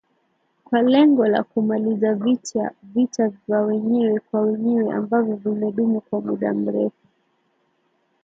[0.63, 2.15] kwa lengo la kumaliza
[2.83, 7.07] vita vya wenyewe kwa wenyewe ambavyo vimedumu kwa muda mrefu